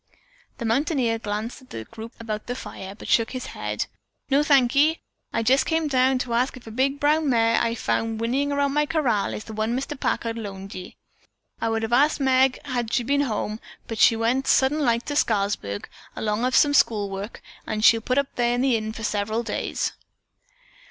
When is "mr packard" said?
9.77-10.39